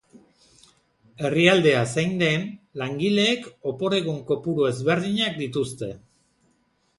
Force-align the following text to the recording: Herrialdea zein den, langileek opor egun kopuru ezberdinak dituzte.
Herrialdea 1.27 1.83
zein 1.97 2.15
den, 2.21 2.47
langileek 2.83 3.45
opor 3.73 3.97
egun 3.99 4.19
kopuru 4.33 4.67
ezberdinak 4.71 5.39
dituzte. 5.45 5.93